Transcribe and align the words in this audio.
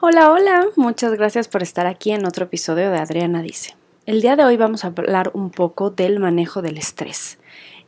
Hola, 0.00 0.30
hola, 0.30 0.66
muchas 0.76 1.12
gracias 1.14 1.48
por 1.48 1.60
estar 1.60 1.86
aquí 1.86 2.12
en 2.12 2.24
otro 2.24 2.44
episodio 2.44 2.92
de 2.92 2.98
Adriana 2.98 3.42
Dice. 3.42 3.74
El 4.06 4.22
día 4.22 4.36
de 4.36 4.44
hoy 4.44 4.56
vamos 4.56 4.84
a 4.84 4.88
hablar 4.88 5.32
un 5.34 5.50
poco 5.50 5.90
del 5.90 6.20
manejo 6.20 6.62
del 6.62 6.78
estrés. 6.78 7.40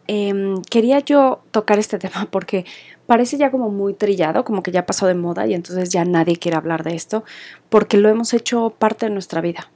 Em, 0.08 0.60
quería 0.62 0.98
yo 0.98 1.44
tocar 1.52 1.78
este 1.78 1.98
tema 2.00 2.26
porque 2.28 2.64
parece 3.06 3.38
ya 3.38 3.52
como 3.52 3.70
muy 3.70 3.94
trillado, 3.94 4.44
como 4.44 4.64
que 4.64 4.72
ya 4.72 4.86
pasó 4.86 5.06
de 5.06 5.14
moda 5.14 5.46
y 5.46 5.54
entonces 5.54 5.90
ya 5.90 6.04
nadie 6.04 6.36
quiere 6.36 6.56
hablar 6.56 6.82
de 6.82 6.96
esto 6.96 7.22
porque 7.68 7.96
lo 7.96 8.08
hemos 8.08 8.34
hecho 8.34 8.70
parte 8.76 9.06
de 9.06 9.12
nuestra 9.12 9.40
vida. 9.40 9.70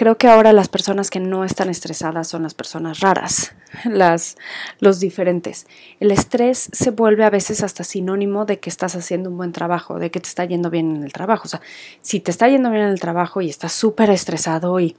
Creo 0.00 0.16
que 0.16 0.28
ahora 0.28 0.54
las 0.54 0.70
personas 0.70 1.10
que 1.10 1.20
no 1.20 1.44
están 1.44 1.68
estresadas 1.68 2.26
son 2.26 2.44
las 2.44 2.54
personas 2.54 3.00
raras, 3.00 3.52
las, 3.84 4.38
los 4.78 4.98
diferentes. 4.98 5.66
El 6.00 6.10
estrés 6.10 6.70
se 6.72 6.90
vuelve 6.90 7.22
a 7.22 7.28
veces 7.28 7.62
hasta 7.62 7.84
sinónimo 7.84 8.46
de 8.46 8.58
que 8.60 8.70
estás 8.70 8.96
haciendo 8.96 9.28
un 9.28 9.36
buen 9.36 9.52
trabajo, 9.52 9.98
de 9.98 10.10
que 10.10 10.18
te 10.18 10.30
está 10.30 10.46
yendo 10.46 10.70
bien 10.70 10.96
en 10.96 11.04
el 11.04 11.12
trabajo. 11.12 11.42
O 11.44 11.48
sea, 11.48 11.60
si 12.00 12.18
te 12.18 12.30
está 12.30 12.48
yendo 12.48 12.70
bien 12.70 12.84
en 12.84 12.88
el 12.88 12.98
trabajo 12.98 13.42
y 13.42 13.50
estás 13.50 13.72
súper 13.72 14.08
estresado 14.08 14.80
y 14.80 14.96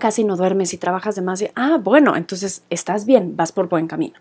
casi 0.00 0.24
no 0.24 0.34
duermes 0.34 0.74
y 0.74 0.78
trabajas 0.78 1.14
demasiado, 1.14 1.52
ah, 1.54 1.78
bueno, 1.80 2.16
entonces 2.16 2.64
estás 2.68 3.06
bien, 3.06 3.36
vas 3.36 3.52
por 3.52 3.68
buen 3.68 3.86
camino. 3.86 4.18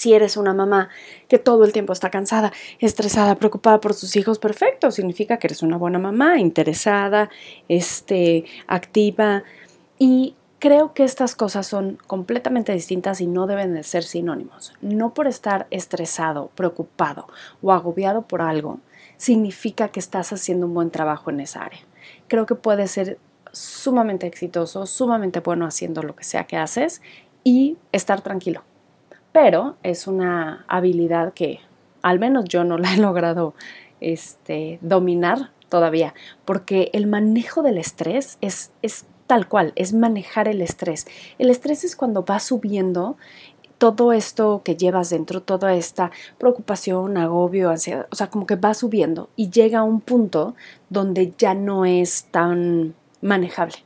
Si 0.00 0.14
eres 0.14 0.38
una 0.38 0.54
mamá 0.54 0.88
que 1.28 1.38
todo 1.38 1.62
el 1.62 1.74
tiempo 1.74 1.92
está 1.92 2.08
cansada, 2.08 2.54
estresada, 2.78 3.34
preocupada 3.34 3.80
por 3.80 3.92
sus 3.92 4.16
hijos, 4.16 4.38
perfecto, 4.38 4.90
significa 4.90 5.36
que 5.36 5.46
eres 5.46 5.62
una 5.62 5.76
buena 5.76 5.98
mamá, 5.98 6.38
interesada, 6.38 7.28
este, 7.68 8.46
activa. 8.66 9.44
Y 9.98 10.36
creo 10.58 10.94
que 10.94 11.04
estas 11.04 11.36
cosas 11.36 11.66
son 11.66 11.98
completamente 12.06 12.72
distintas 12.72 13.20
y 13.20 13.26
no 13.26 13.46
deben 13.46 13.74
de 13.74 13.82
ser 13.82 14.02
sinónimos. 14.02 14.72
No 14.80 15.12
por 15.12 15.26
estar 15.26 15.66
estresado, 15.70 16.50
preocupado 16.54 17.26
o 17.60 17.70
agobiado 17.70 18.22
por 18.22 18.40
algo, 18.40 18.80
significa 19.18 19.88
que 19.88 20.00
estás 20.00 20.32
haciendo 20.32 20.64
un 20.64 20.72
buen 20.72 20.90
trabajo 20.90 21.28
en 21.28 21.40
esa 21.40 21.62
área. 21.62 21.80
Creo 22.26 22.46
que 22.46 22.54
puede 22.54 22.86
ser 22.86 23.18
sumamente 23.52 24.26
exitoso, 24.26 24.86
sumamente 24.86 25.40
bueno 25.40 25.66
haciendo 25.66 26.02
lo 26.02 26.16
que 26.16 26.24
sea 26.24 26.44
que 26.44 26.56
haces 26.56 27.02
y 27.44 27.76
estar 27.92 28.22
tranquilo 28.22 28.62
pero 29.32 29.76
es 29.82 30.06
una 30.06 30.64
habilidad 30.68 31.32
que 31.32 31.60
al 32.02 32.18
menos 32.18 32.44
yo 32.46 32.64
no 32.64 32.78
la 32.78 32.94
he 32.94 32.96
logrado 32.96 33.54
este, 34.00 34.78
dominar 34.82 35.50
todavía, 35.68 36.14
porque 36.44 36.90
el 36.92 37.06
manejo 37.06 37.62
del 37.62 37.78
estrés 37.78 38.38
es, 38.40 38.72
es 38.82 39.06
tal 39.26 39.46
cual, 39.48 39.72
es 39.76 39.92
manejar 39.92 40.48
el 40.48 40.60
estrés. 40.60 41.06
El 41.38 41.50
estrés 41.50 41.84
es 41.84 41.94
cuando 41.94 42.24
va 42.24 42.40
subiendo 42.40 43.16
todo 43.78 44.12
esto 44.12 44.60
que 44.62 44.76
llevas 44.76 45.08
dentro, 45.08 45.40
toda 45.40 45.74
esta 45.74 46.10
preocupación, 46.36 47.16
agobio, 47.16 47.70
ansiedad, 47.70 48.06
o 48.10 48.14
sea, 48.14 48.28
como 48.28 48.44
que 48.44 48.56
va 48.56 48.74
subiendo 48.74 49.30
y 49.36 49.48
llega 49.48 49.78
a 49.78 49.84
un 49.84 50.02
punto 50.02 50.54
donde 50.90 51.32
ya 51.38 51.54
no 51.54 51.86
es 51.86 52.24
tan 52.30 52.94
manejable. 53.22 53.76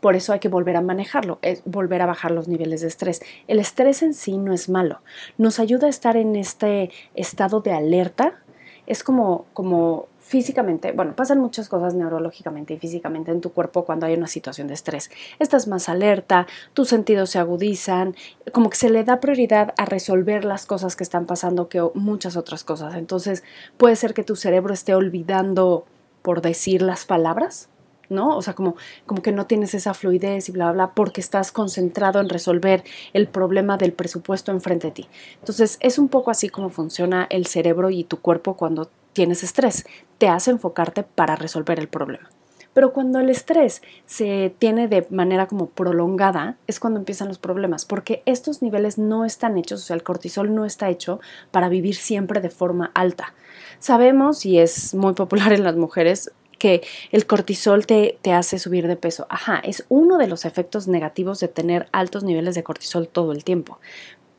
Por 0.00 0.16
eso 0.16 0.32
hay 0.32 0.40
que 0.40 0.48
volver 0.48 0.76
a 0.76 0.80
manejarlo, 0.80 1.38
es 1.42 1.62
volver 1.64 2.02
a 2.02 2.06
bajar 2.06 2.30
los 2.30 2.48
niveles 2.48 2.80
de 2.80 2.88
estrés. 2.88 3.20
El 3.48 3.58
estrés 3.58 4.02
en 4.02 4.14
sí 4.14 4.38
no 4.38 4.52
es 4.52 4.68
malo, 4.68 5.00
nos 5.38 5.58
ayuda 5.58 5.86
a 5.86 5.90
estar 5.90 6.16
en 6.16 6.36
este 6.36 6.90
estado 7.14 7.60
de 7.60 7.72
alerta. 7.72 8.42
Es 8.86 9.04
como, 9.04 9.46
como 9.52 10.08
físicamente, 10.30 10.92
bueno, 10.92 11.16
pasan 11.16 11.40
muchas 11.40 11.68
cosas 11.68 11.94
neurológicamente 11.94 12.74
y 12.74 12.78
físicamente 12.78 13.32
en 13.32 13.40
tu 13.40 13.52
cuerpo 13.52 13.84
cuando 13.84 14.06
hay 14.06 14.14
una 14.14 14.28
situación 14.28 14.68
de 14.68 14.74
estrés. 14.74 15.10
Estás 15.40 15.66
más 15.66 15.88
alerta, 15.88 16.46
tus 16.72 16.88
sentidos 16.88 17.30
se 17.30 17.40
agudizan, 17.40 18.14
como 18.52 18.70
que 18.70 18.76
se 18.76 18.90
le 18.90 19.02
da 19.02 19.18
prioridad 19.18 19.74
a 19.76 19.86
resolver 19.86 20.44
las 20.44 20.66
cosas 20.66 20.94
que 20.94 21.02
están 21.02 21.26
pasando 21.26 21.68
que 21.68 21.82
muchas 21.94 22.36
otras 22.36 22.62
cosas. 22.62 22.94
Entonces 22.94 23.42
puede 23.76 23.96
ser 23.96 24.14
que 24.14 24.22
tu 24.22 24.36
cerebro 24.36 24.72
esté 24.72 24.94
olvidando 24.94 25.84
por 26.22 26.42
decir 26.42 26.82
las 26.82 27.06
palabras 27.06 27.68
¿no? 28.10 28.36
O 28.36 28.42
sea, 28.42 28.54
como, 28.54 28.76
como 29.06 29.22
que 29.22 29.32
no 29.32 29.46
tienes 29.46 29.74
esa 29.74 29.94
fluidez 29.94 30.48
y 30.48 30.52
bla, 30.52 30.70
bla, 30.72 30.92
porque 30.94 31.20
estás 31.20 31.52
concentrado 31.52 32.20
en 32.20 32.28
resolver 32.28 32.84
el 33.12 33.28
problema 33.28 33.76
del 33.76 33.92
presupuesto 33.92 34.52
enfrente 34.52 34.88
de 34.88 34.92
ti. 34.92 35.08
Entonces, 35.38 35.78
es 35.80 35.98
un 35.98 36.08
poco 36.08 36.30
así 36.30 36.48
como 36.48 36.70
funciona 36.70 37.26
el 37.30 37.46
cerebro 37.46 37.90
y 37.90 38.04
tu 38.04 38.18
cuerpo 38.18 38.54
cuando 38.54 38.90
tienes 39.12 39.42
estrés. 39.42 39.86
Te 40.18 40.28
hace 40.28 40.50
enfocarte 40.50 41.02
para 41.02 41.36
resolver 41.36 41.78
el 41.78 41.88
problema. 41.88 42.28
Pero 42.72 42.92
cuando 42.92 43.18
el 43.18 43.30
estrés 43.30 43.82
se 44.06 44.54
tiene 44.58 44.86
de 44.86 45.06
manera 45.10 45.48
como 45.48 45.66
prolongada, 45.66 46.56
es 46.68 46.78
cuando 46.78 47.00
empiezan 47.00 47.28
los 47.28 47.38
problemas, 47.38 47.84
porque 47.84 48.22
estos 48.26 48.62
niveles 48.62 48.96
no 48.96 49.24
están 49.24 49.58
hechos, 49.58 49.82
o 49.82 49.84
sea, 49.84 49.96
el 49.96 50.04
cortisol 50.04 50.54
no 50.54 50.64
está 50.64 50.88
hecho 50.88 51.20
para 51.50 51.68
vivir 51.68 51.96
siempre 51.96 52.40
de 52.40 52.50
forma 52.50 52.92
alta. 52.94 53.34
Sabemos, 53.80 54.46
y 54.46 54.58
es 54.58 54.94
muy 54.94 55.14
popular 55.14 55.52
en 55.52 55.64
las 55.64 55.74
mujeres, 55.74 56.30
que 56.60 56.82
el 57.10 57.26
cortisol 57.26 57.86
te, 57.86 58.18
te, 58.20 58.32
hace 58.32 58.58
subir 58.58 58.86
de 58.86 58.94
peso. 58.94 59.26
Ajá, 59.30 59.58
es 59.64 59.86
uno 59.88 60.18
de 60.18 60.28
los 60.28 60.44
efectos 60.44 60.86
negativos 60.86 61.40
de 61.40 61.48
tener 61.48 61.88
altos 61.90 62.22
niveles 62.22 62.54
de 62.54 62.62
cortisol 62.62 63.08
todo 63.08 63.32
el 63.32 63.44
tiempo. 63.44 63.80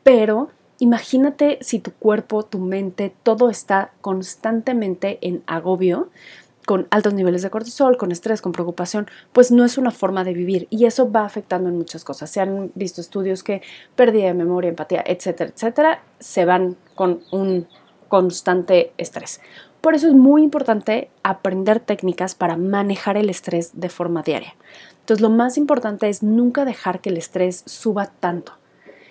Pero 0.04 0.48
imagínate 0.78 1.58
si 1.60 1.80
tu 1.80 1.92
cuerpo, 1.92 2.44
tu 2.44 2.60
mente, 2.60 3.12
todo 3.24 3.50
está 3.50 3.92
constantemente 4.00 5.18
en 5.20 5.42
agobio 5.46 6.10
con 6.64 6.86
altos 6.90 7.12
niveles 7.12 7.42
de 7.42 7.50
cortisol, 7.50 7.96
con 7.96 8.12
estrés, 8.12 8.40
con 8.40 8.52
preocupación, 8.52 9.08
pues 9.32 9.50
no 9.50 9.64
es 9.64 9.78
una 9.78 9.90
forma 9.90 10.22
de 10.22 10.32
vivir 10.32 10.68
y 10.70 10.84
eso 10.86 11.10
va 11.10 11.24
afectando 11.24 11.68
en 11.68 11.76
muchas 11.76 12.04
cosas. 12.04 12.30
Se 12.30 12.40
han 12.40 12.70
visto 12.76 13.00
estudios 13.00 13.42
que 13.42 13.62
pérdida 13.96 14.26
de 14.26 14.34
memoria, 14.34 14.68
empatía, 14.68 15.02
etcétera, 15.04 15.50
etcétera, 15.50 16.02
se 16.20 16.44
van 16.44 16.76
con 16.94 17.20
un 17.32 17.66
constante 18.08 18.92
estrés. 18.96 19.40
Por 19.82 19.96
eso 19.96 20.06
es 20.06 20.14
muy 20.14 20.44
importante 20.44 21.10
aprender 21.24 21.80
técnicas 21.80 22.36
para 22.36 22.56
manejar 22.56 23.16
el 23.16 23.28
estrés 23.28 23.72
de 23.74 23.88
forma 23.88 24.22
diaria. 24.22 24.54
Entonces 25.00 25.20
lo 25.20 25.28
más 25.28 25.58
importante 25.58 26.08
es 26.08 26.22
nunca 26.22 26.64
dejar 26.64 27.00
que 27.00 27.10
el 27.10 27.16
estrés 27.16 27.64
suba 27.66 28.06
tanto. 28.06 28.52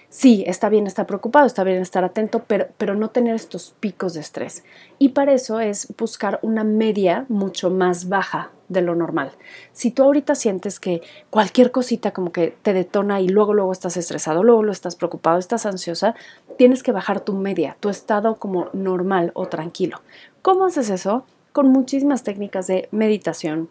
Sí, 0.08 0.46
está 0.48 0.70
bien 0.70 0.88
estar 0.88 1.06
preocupado, 1.08 1.46
está 1.46 1.66
bien 1.66 1.82
estar 1.82 2.06
atento, 2.06 2.44
pero, 2.48 2.68
pero 2.78 2.96
no 2.96 3.09
tener 3.09 3.36
estos 3.36 3.76
picos 3.82 4.14
de 4.14 4.22
estrés. 4.22 4.64
Y 4.98 5.09
para 5.09 5.34
eso 5.34 5.59
es 5.59 5.94
buscar 5.98 6.40
una 6.42 6.64
media 6.64 7.26
mucho 7.28 7.70
más 7.70 8.08
baja 8.08 8.52
de 8.72 8.82
lo 8.82 8.96
normal. 8.96 9.32
Si 9.74 9.92
tú 9.92 10.03
ahorita 10.03 10.36
sientes 10.36 10.80
que 10.80 11.02
cualquier 11.30 11.72
cosita 11.72 12.12
como 12.12 12.32
que 12.32 12.56
te 12.62 12.74
detona 12.74 13.20
y 13.20 13.28
luego 13.28 13.53
luego 13.53 13.72
estás 13.72 13.98
estresado, 13.98 14.44
luego 14.44 14.64
lo 14.64 14.72
estás 14.72 14.96
preocupado, 14.96 15.38
estás 15.38 15.66
ansiosa, 15.66 16.16
tienes 16.58 16.84
que 16.84 16.92
bajar 16.92 17.20
tu 17.22 17.34
media, 17.34 17.76
tu 17.80 17.90
estado 17.90 18.36
como 18.36 18.70
normal 18.74 19.32
o 19.34 19.48
tranquilo. 19.48 20.02
¿Cómo 20.41 20.66
haces 20.66 20.90
eso? 20.90 21.24
Con 21.52 21.68
muchísimas 21.68 22.24
técnicas 22.24 22.66
de 22.66 22.90
meditación, 22.91 23.69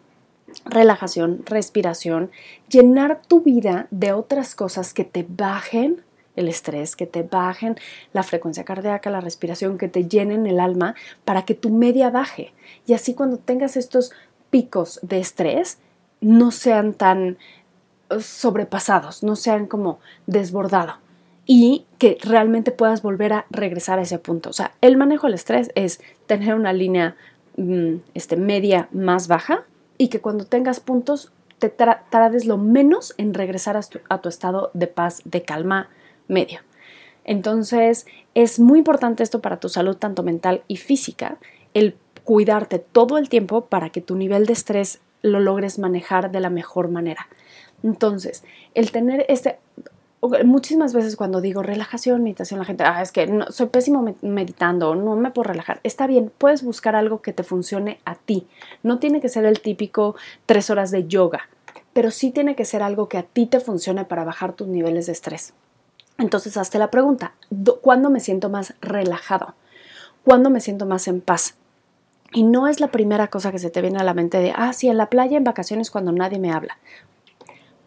relajación, 0.63 1.41
respiración, 1.45 2.31
llenar 2.69 3.21
tu 3.27 3.41
vida 3.41 3.87
de 3.91 4.13
otras 4.13 4.55
cosas 4.55 4.93
que 4.93 5.03
te 5.03 5.25
bajen 5.27 6.01
el 6.37 6.47
estrés, 6.47 6.95
que 6.95 7.07
te 7.07 7.23
bajen 7.23 7.75
la 8.13 8.23
frecuencia 8.23 8.63
cardíaca, 8.63 9.09
la 9.09 9.19
respiración, 9.19 9.77
que 9.77 9.89
te 9.89 10.07
llenen 10.07 10.47
el 10.47 10.61
alma 10.61 10.95
para 11.25 11.43
que 11.43 11.55
tu 11.55 11.71
media 11.71 12.09
baje. 12.09 12.53
Y 12.87 12.93
así 12.93 13.15
cuando 13.15 13.37
tengas 13.37 13.75
estos 13.75 14.13
picos 14.49 14.99
de 15.01 15.19
estrés 15.19 15.77
no 16.21 16.51
sean 16.51 16.93
tan 16.93 17.37
eh, 18.09 18.21
sobrepasados, 18.21 19.23
no 19.23 19.35
sean 19.35 19.65
como 19.65 19.99
desbordado 20.25 20.99
y 21.45 21.85
que 21.97 22.17
realmente 22.21 22.71
puedas 22.71 23.01
volver 23.01 23.33
a 23.33 23.45
regresar 23.49 23.99
a 23.99 24.03
ese 24.03 24.19
punto. 24.19 24.49
O 24.49 24.53
sea, 24.53 24.73
el 24.81 24.97
manejo 24.97 25.27
del 25.27 25.33
estrés 25.33 25.71
es 25.75 26.01
tener 26.27 26.55
una 26.55 26.73
línea 26.73 27.15
mm, 27.57 27.95
este, 28.13 28.37
media 28.37 28.87
más 28.91 29.27
baja 29.27 29.65
y 29.97 30.07
que 30.07 30.21
cuando 30.21 30.45
tengas 30.45 30.79
puntos 30.79 31.31
te 31.59 31.69
tardes 31.69 32.45
lo 32.45 32.57
menos 32.57 33.13
en 33.17 33.35
regresar 33.35 33.77
a 33.77 33.81
tu, 33.81 33.99
a 34.09 34.19
tu 34.19 34.29
estado 34.29 34.71
de 34.73 34.87
paz, 34.87 35.21
de 35.25 35.43
calma 35.43 35.89
medio. 36.27 36.61
Entonces, 37.23 38.07
es 38.33 38.59
muy 38.59 38.79
importante 38.79 39.21
esto 39.21 39.41
para 39.41 39.59
tu 39.59 39.69
salud 39.69 39.95
tanto 39.95 40.23
mental 40.23 40.63
y 40.67 40.77
física, 40.77 41.37
el 41.75 41.95
cuidarte 42.23 42.79
todo 42.79 43.19
el 43.19 43.29
tiempo 43.29 43.65
para 43.65 43.89
que 43.89 44.01
tu 44.01 44.15
nivel 44.15 44.47
de 44.47 44.53
estrés 44.53 45.01
lo 45.21 45.39
logres 45.39 45.77
manejar 45.77 46.31
de 46.31 46.39
la 46.39 46.49
mejor 46.49 46.89
manera. 46.89 47.27
Entonces, 47.83 48.43
el 48.73 48.91
tener 48.91 49.25
este, 49.29 49.59
muchísimas 50.45 50.93
veces 50.93 51.15
cuando 51.15 51.41
digo 51.41 51.63
relajación, 51.63 52.23
meditación, 52.23 52.59
la 52.59 52.65
gente, 52.65 52.83
ah, 52.83 53.01
es 53.01 53.11
que 53.11 53.27
soy 53.49 53.67
pésimo 53.67 54.15
meditando, 54.21 54.95
no 54.95 55.15
me 55.15 55.31
puedo 55.31 55.49
relajar. 55.49 55.79
Está 55.83 56.05
bien, 56.07 56.31
puedes 56.37 56.63
buscar 56.63 56.95
algo 56.95 57.21
que 57.21 57.33
te 57.33 57.43
funcione 57.43 57.99
a 58.05 58.15
ti. 58.15 58.47
No 58.83 58.99
tiene 58.99 59.19
que 59.19 59.29
ser 59.29 59.45
el 59.45 59.61
típico 59.61 60.15
tres 60.45 60.69
horas 60.69 60.91
de 60.91 61.07
yoga, 61.07 61.49
pero 61.93 62.11
sí 62.11 62.31
tiene 62.31 62.55
que 62.55 62.65
ser 62.65 62.83
algo 62.83 63.09
que 63.09 63.17
a 63.17 63.23
ti 63.23 63.47
te 63.47 63.59
funcione 63.59 64.05
para 64.05 64.23
bajar 64.23 64.53
tus 64.53 64.67
niveles 64.67 65.07
de 65.07 65.13
estrés. 65.13 65.53
Entonces, 66.19 66.55
hazte 66.55 66.77
la 66.77 66.91
pregunta, 66.91 67.33
¿cuándo 67.81 68.11
me 68.11 68.19
siento 68.19 68.49
más 68.49 68.75
relajado? 68.79 69.55
¿Cuándo 70.23 70.51
me 70.51 70.61
siento 70.61 70.85
más 70.85 71.07
en 71.07 71.19
paz? 71.19 71.55
Y 72.31 72.43
no 72.43 72.67
es 72.67 72.79
la 72.79 72.91
primera 72.91 73.27
cosa 73.27 73.51
que 73.51 73.59
se 73.59 73.71
te 73.71 73.81
viene 73.81 73.99
a 73.99 74.03
la 74.03 74.13
mente 74.13 74.37
de, 74.37 74.53
ah, 74.55 74.71
sí, 74.71 74.87
en 74.87 74.97
la 74.97 75.09
playa, 75.09 75.35
en 75.35 75.43
vacaciones, 75.43 75.89
cuando 75.89 76.11
nadie 76.11 76.39
me 76.39 76.51
habla. 76.51 76.77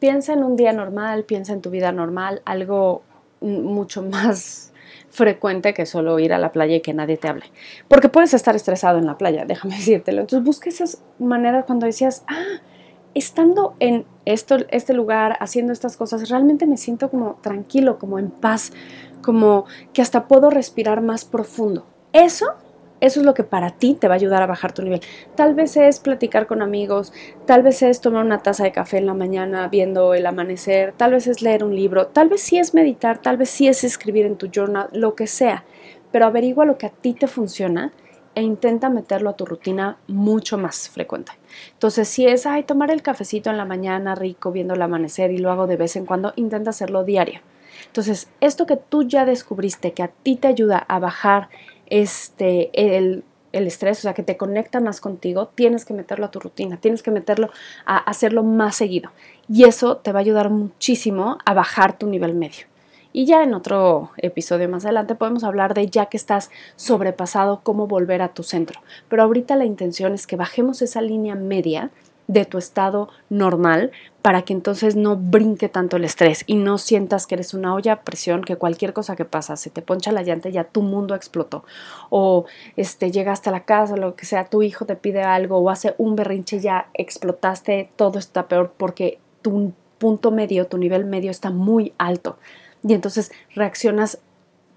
Piensa 0.04 0.34
en 0.34 0.44
un 0.44 0.54
día 0.54 0.74
normal, 0.74 1.24
piensa 1.24 1.54
en 1.54 1.62
tu 1.62 1.70
vida 1.70 1.90
normal, 1.90 2.42
algo 2.44 3.04
mucho 3.40 4.02
más 4.10 4.70
frecuente 5.08 5.72
que 5.72 5.86
solo 5.86 6.18
ir 6.18 6.34
a 6.34 6.38
la 6.38 6.52
playa 6.52 6.76
y 6.76 6.82
que 6.82 6.92
nadie 6.92 7.16
te 7.16 7.26
hable. 7.26 7.46
Porque 7.88 8.10
puedes 8.10 8.34
estar 8.34 8.54
estresado 8.54 8.98
en 8.98 9.06
la 9.06 9.16
playa, 9.16 9.44
déjame 9.46 9.76
decírtelo. 9.76 10.20
Entonces 10.20 10.44
busca 10.44 10.68
esas 10.68 11.02
maneras 11.18 11.64
cuando 11.64 11.86
decías, 11.86 12.22
ah, 12.28 12.60
estando 13.14 13.76
en 13.80 14.04
esto, 14.26 14.58
este 14.68 14.92
lugar, 14.92 15.38
haciendo 15.40 15.72
estas 15.72 15.96
cosas, 15.96 16.28
realmente 16.28 16.66
me 16.66 16.76
siento 16.76 17.08
como 17.08 17.36
tranquilo, 17.40 17.98
como 17.98 18.18
en 18.18 18.28
paz, 18.28 18.72
como 19.22 19.64
que 19.94 20.02
hasta 20.02 20.28
puedo 20.28 20.50
respirar 20.50 21.00
más 21.00 21.24
profundo. 21.24 21.86
Eso 22.12 22.56
eso 23.04 23.20
es 23.20 23.26
lo 23.26 23.34
que 23.34 23.44
para 23.44 23.68
ti 23.68 23.94
te 24.00 24.08
va 24.08 24.14
a 24.14 24.16
ayudar 24.16 24.42
a 24.42 24.46
bajar 24.46 24.72
tu 24.72 24.80
nivel. 24.80 25.02
Tal 25.34 25.54
vez 25.54 25.76
es 25.76 26.00
platicar 26.00 26.46
con 26.46 26.62
amigos, 26.62 27.12
tal 27.44 27.62
vez 27.62 27.82
es 27.82 28.00
tomar 28.00 28.24
una 28.24 28.38
taza 28.38 28.64
de 28.64 28.72
café 28.72 28.96
en 28.96 29.04
la 29.04 29.12
mañana 29.12 29.68
viendo 29.68 30.14
el 30.14 30.24
amanecer, 30.24 30.94
tal 30.96 31.12
vez 31.12 31.26
es 31.26 31.42
leer 31.42 31.64
un 31.64 31.76
libro, 31.76 32.06
tal 32.06 32.30
vez 32.30 32.40
sí 32.40 32.58
es 32.58 32.72
meditar, 32.72 33.18
tal 33.18 33.36
vez 33.36 33.50
sí 33.50 33.68
es 33.68 33.84
escribir 33.84 34.24
en 34.24 34.36
tu 34.36 34.48
journal, 34.50 34.88
lo 34.92 35.14
que 35.14 35.26
sea. 35.26 35.64
Pero 36.12 36.24
averigua 36.24 36.64
lo 36.64 36.78
que 36.78 36.86
a 36.86 36.90
ti 36.90 37.12
te 37.12 37.26
funciona 37.26 37.92
e 38.34 38.40
intenta 38.40 38.88
meterlo 38.88 39.28
a 39.28 39.36
tu 39.36 39.44
rutina 39.44 39.98
mucho 40.08 40.56
más 40.56 40.88
frecuente. 40.88 41.32
Entonces, 41.72 42.08
si 42.08 42.26
es, 42.26 42.46
ay, 42.46 42.62
tomar 42.62 42.90
el 42.90 43.02
cafecito 43.02 43.50
en 43.50 43.58
la 43.58 43.66
mañana 43.66 44.14
rico 44.14 44.50
viendo 44.50 44.72
el 44.72 44.82
amanecer 44.82 45.30
y 45.30 45.38
lo 45.38 45.50
hago 45.50 45.66
de 45.66 45.76
vez 45.76 45.96
en 45.96 46.06
cuando, 46.06 46.32
intenta 46.36 46.70
hacerlo 46.70 47.04
diario. 47.04 47.40
Entonces, 47.86 48.28
esto 48.40 48.66
que 48.66 48.76
tú 48.76 49.02
ya 49.02 49.24
descubriste 49.24 49.92
que 49.92 50.02
a 50.02 50.08
ti 50.08 50.36
te 50.36 50.48
ayuda 50.48 50.78
a 50.78 50.98
bajar 50.98 51.48
este, 51.86 52.70
el, 52.96 53.24
el 53.52 53.66
estrés, 53.66 53.98
o 53.98 54.02
sea, 54.02 54.14
que 54.14 54.22
te 54.22 54.36
conecta 54.36 54.80
más 54.80 55.00
contigo, 55.00 55.48
tienes 55.54 55.84
que 55.84 55.94
meterlo 55.94 56.26
a 56.26 56.30
tu 56.30 56.40
rutina, 56.40 56.76
tienes 56.76 57.02
que 57.02 57.10
meterlo 57.10 57.50
a 57.86 57.98
hacerlo 57.98 58.42
más 58.42 58.76
seguido. 58.76 59.10
Y 59.48 59.64
eso 59.64 59.98
te 59.98 60.12
va 60.12 60.18
a 60.18 60.22
ayudar 60.22 60.50
muchísimo 60.50 61.38
a 61.44 61.54
bajar 61.54 61.96
tu 61.96 62.06
nivel 62.06 62.34
medio. 62.34 62.66
Y 63.16 63.26
ya 63.26 63.44
en 63.44 63.54
otro 63.54 64.10
episodio 64.16 64.68
más 64.68 64.84
adelante 64.84 65.14
podemos 65.14 65.44
hablar 65.44 65.72
de 65.72 65.86
ya 65.86 66.06
que 66.06 66.16
estás 66.16 66.50
sobrepasado, 66.74 67.60
cómo 67.62 67.86
volver 67.86 68.22
a 68.22 68.34
tu 68.34 68.42
centro. 68.42 68.80
Pero 69.08 69.22
ahorita 69.22 69.54
la 69.54 69.64
intención 69.64 70.14
es 70.14 70.26
que 70.26 70.34
bajemos 70.34 70.82
esa 70.82 71.00
línea 71.00 71.36
media 71.36 71.92
de 72.26 72.44
tu 72.44 72.58
estado 72.58 73.08
normal 73.28 73.92
para 74.22 74.42
que 74.42 74.54
entonces 74.54 74.96
no 74.96 75.16
brinque 75.16 75.68
tanto 75.68 75.96
el 75.96 76.04
estrés 76.04 76.44
y 76.46 76.56
no 76.56 76.78
sientas 76.78 77.26
que 77.26 77.34
eres 77.34 77.52
una 77.52 77.74
olla 77.74 77.92
a 77.92 78.02
presión, 78.02 78.42
que 78.42 78.56
cualquier 78.56 78.94
cosa 78.94 79.16
que 79.16 79.26
pasa, 79.26 79.56
se 79.56 79.70
te 79.70 79.82
poncha 79.82 80.12
la 80.12 80.22
llanta 80.22 80.48
ya 80.48 80.64
tu 80.64 80.80
mundo 80.80 81.14
explotó. 81.14 81.64
O 82.08 82.46
este, 82.76 83.10
llegaste 83.10 83.50
a 83.50 83.52
la 83.52 83.64
casa, 83.64 83.96
lo 83.96 84.16
que 84.16 84.24
sea, 84.24 84.48
tu 84.48 84.62
hijo 84.62 84.86
te 84.86 84.96
pide 84.96 85.22
algo 85.22 85.58
o 85.58 85.68
hace 85.68 85.94
un 85.98 86.16
berrinche, 86.16 86.60
ya 86.60 86.88
explotaste, 86.94 87.90
todo 87.96 88.18
está 88.18 88.48
peor 88.48 88.72
porque 88.76 89.18
tu 89.42 89.72
punto 89.98 90.30
medio, 90.30 90.66
tu 90.66 90.78
nivel 90.78 91.04
medio 91.04 91.30
está 91.30 91.50
muy 91.50 91.92
alto. 91.98 92.38
Y 92.82 92.94
entonces 92.94 93.32
reaccionas 93.54 94.18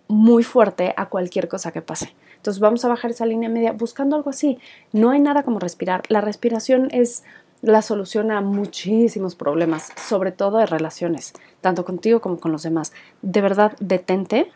muy 0.08 0.44
fuerte 0.44 0.94
a 0.98 1.08
cualquier 1.08 1.48
cosa 1.48 1.72
que 1.72 1.82
pase. 1.82 2.14
Entonces 2.48 2.62
vamos 2.62 2.86
a 2.86 2.88
bajar 2.88 3.12
esa 3.12 3.26
línea 3.26 3.50
media 3.50 3.74
buscando 3.74 4.16
algo 4.16 4.30
así. 4.30 4.58
No 4.94 5.10
hay 5.10 5.20
nada 5.20 5.44
como 5.44 5.60
respirar. 5.60 6.04
La 6.08 6.22
respiración 6.22 6.88
es 6.92 7.26
la 7.62 7.82
solución 7.82 8.32
a 8.32 8.40
muchísimos 8.40 9.36
problemas, 9.36 9.90
sobre 9.98 10.32
todo 10.32 10.60
de 10.60 10.66
relaciones, 10.66 11.34
tanto 11.60 11.84
contigo 11.84 12.22
como 12.22 12.40
con 12.40 12.54
los 12.54 12.64
demás. 12.64 12.94
De 13.22 13.42
verdad, 13.42 13.76
detente 13.82 14.50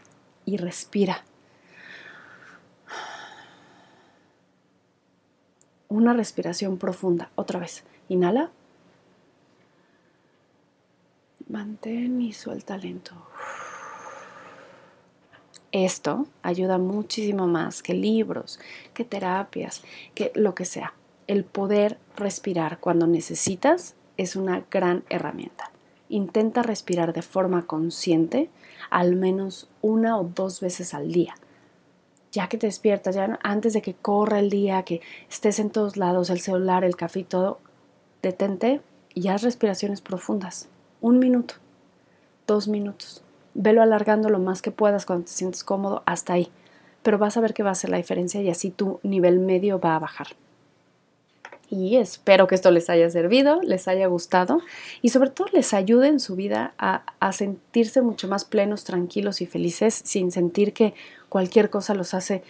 y 0.46 0.56
respira. 0.56 1.26
Una 5.90 6.14
respiración 6.14 6.78
profunda. 6.78 7.30
Otra 7.36 7.60
vez. 7.60 7.84
Inhala. 8.08 8.52
Mantén 11.50 12.22
y 12.22 12.32
suelta 12.32 12.78
lento. 12.78 13.31
Esto 15.71 16.27
ayuda 16.41 16.77
muchísimo 16.77 17.47
más 17.47 17.81
que 17.81 17.94
libros, 17.94 18.59
que 18.94 19.06
terapias, 19.06 19.81
que 20.13 20.31
lo 20.35 20.53
que 20.53 20.65
sea. 20.65 20.94
El 21.27 21.45
poder 21.45 21.97
respirar 22.18 22.79
cuando 22.79 23.07
necesitas 23.07 23.95
es 24.18 24.35
una 24.35 24.65
gran 24.69 25.06
herramienta. 25.09 25.71
Intenta 26.09 26.62
respirar 26.62 27.13
de 27.13 27.21
forma 27.21 27.68
consciente 27.68 28.50
al 28.89 29.15
menos 29.15 29.69
una 29.81 30.19
o 30.19 30.25
dos 30.25 30.59
veces 30.59 30.94
al 30.94 31.13
día. 31.13 31.35
Ya 32.33 32.50
que 32.50 32.57
te 32.57 32.68
despiertas, 32.68 33.15
ya 33.15 33.39
antes 33.41 33.71
de 33.71 33.81
que 33.81 33.94
corra 33.94 34.39
el 34.39 34.50
día, 34.50 34.83
que 34.83 35.00
estés 35.29 35.57
en 35.59 35.69
todos 35.69 35.95
lados, 35.95 36.29
el 36.29 36.41
celular, 36.41 36.83
el 36.83 36.97
café 36.97 37.21
y 37.21 37.23
todo, 37.23 37.59
detente 38.21 38.81
y 39.13 39.29
haz 39.29 39.44
respiraciones 39.44 40.01
profundas. 40.01 40.68
Un 41.00 41.18
minuto, 41.18 41.56
dos 42.45 42.68
minutos 42.68 43.23
velo 43.53 43.81
alargando 43.81 44.30
lo 44.30 44.39
más 44.39 44.62
que 44.62 44.71
puedas 44.71 45.06
cuando 45.06 45.25
te 45.25 45.31
sientes 45.31 45.63
cómodo 45.63 46.03
hasta 46.06 46.33
ahí. 46.33 46.50
Pero 47.03 47.18
vas 47.18 47.38
a 47.38 47.42
ver 47.42 47.53
que 47.53 47.63
va 47.63 47.69
a 47.69 47.74
hacer 47.74 47.89
la 47.89 47.98
diferencia 47.98 48.42
y 48.42 48.50
así 48.50 48.69
tu 48.69 49.00
nivel 49.03 49.39
medio 49.39 49.80
va 49.80 49.95
a 49.95 50.00
bajar. 50.00 50.27
Y 51.69 51.95
espero 51.95 52.48
que 52.48 52.56
esto 52.56 52.69
les 52.69 52.89
haya 52.89 53.09
servido, 53.09 53.62
les 53.62 53.88
haya 53.88 54.06
gustado 54.07 54.59
y 55.01 55.09
sobre 55.09 55.30
todo 55.30 55.48
les 55.53 55.74
ayude 55.74 56.09
en 56.09 56.19
su 56.19 56.36
vida 56.36 56.74
a, 56.77 57.03
a 57.21 57.31
sentirse 57.31 58.01
mucho 58.01 58.27
más 58.27 58.44
plenos, 58.44 58.83
tranquilos 58.83 59.39
y 59.42 59.45
felices 59.45 60.01
sin 60.04 60.33
sentir 60.33 60.74
que 60.74 60.94
cualquier 61.30 61.69
cosa 61.69 61.94
los 61.94 62.13
hace 62.13 62.44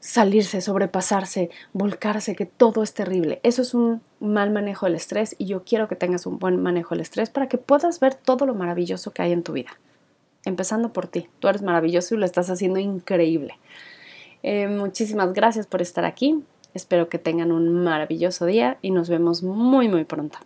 salirse, 0.00 0.60
sobrepasarse, 0.60 1.48
volcarse, 1.72 2.36
que 2.36 2.44
todo 2.44 2.82
es 2.82 2.92
terrible. 2.92 3.40
Eso 3.42 3.62
es 3.62 3.72
un 3.72 4.02
mal 4.20 4.50
manejo 4.50 4.84
del 4.84 4.94
estrés 4.94 5.34
y 5.38 5.46
yo 5.46 5.64
quiero 5.64 5.88
que 5.88 5.96
tengas 5.96 6.26
un 6.26 6.38
buen 6.38 6.62
manejo 6.62 6.90
del 6.94 7.00
estrés 7.00 7.30
para 7.30 7.48
que 7.48 7.56
puedas 7.56 7.98
ver 7.98 8.14
todo 8.14 8.44
lo 8.44 8.54
maravilloso 8.54 9.10
que 9.10 9.22
hay 9.22 9.32
en 9.32 9.42
tu 9.42 9.54
vida 9.54 9.70
empezando 10.46 10.94
por 10.94 11.06
ti. 11.06 11.28
Tú 11.38 11.48
eres 11.48 11.60
maravilloso 11.60 12.14
y 12.14 12.18
lo 12.18 12.24
estás 12.24 12.48
haciendo 12.48 12.80
increíble. 12.80 13.58
Eh, 14.42 14.68
muchísimas 14.68 15.34
gracias 15.34 15.66
por 15.66 15.82
estar 15.82 16.06
aquí. 16.06 16.42
Espero 16.72 17.08
que 17.10 17.18
tengan 17.18 17.52
un 17.52 17.84
maravilloso 17.84 18.46
día 18.46 18.78
y 18.80 18.90
nos 18.90 19.10
vemos 19.10 19.42
muy 19.42 19.88
muy 19.88 20.04
pronto. 20.04 20.38